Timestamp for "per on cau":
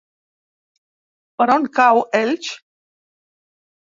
1.41-2.01